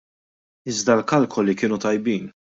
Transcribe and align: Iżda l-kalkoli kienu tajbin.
Iżda 0.73 0.95
l-kalkoli 1.01 1.57
kienu 1.61 1.81
tajbin. 1.87 2.27